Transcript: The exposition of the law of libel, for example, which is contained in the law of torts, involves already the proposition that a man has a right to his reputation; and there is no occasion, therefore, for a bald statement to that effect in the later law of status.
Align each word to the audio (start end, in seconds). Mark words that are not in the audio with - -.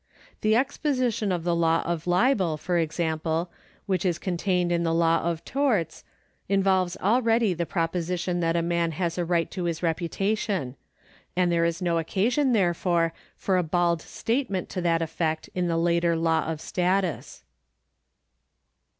The 0.41 0.55
exposition 0.55 1.31
of 1.31 1.43
the 1.43 1.55
law 1.55 1.83
of 1.85 2.07
libel, 2.07 2.57
for 2.57 2.75
example, 2.79 3.51
which 3.85 4.03
is 4.03 4.17
contained 4.17 4.71
in 4.71 4.81
the 4.81 4.95
law 4.95 5.19
of 5.21 5.45
torts, 5.45 6.03
involves 6.49 6.97
already 6.97 7.53
the 7.53 7.67
proposition 7.67 8.39
that 8.39 8.55
a 8.55 8.63
man 8.63 8.93
has 8.93 9.19
a 9.19 9.25
right 9.25 9.51
to 9.51 9.65
his 9.65 9.83
reputation; 9.83 10.75
and 11.35 11.51
there 11.51 11.65
is 11.65 11.83
no 11.83 11.99
occasion, 11.99 12.51
therefore, 12.53 13.13
for 13.37 13.57
a 13.57 13.63
bald 13.63 14.01
statement 14.01 14.69
to 14.69 14.81
that 14.81 15.03
effect 15.03 15.51
in 15.53 15.67
the 15.67 15.77
later 15.77 16.15
law 16.15 16.45
of 16.45 16.61
status. 16.61 17.43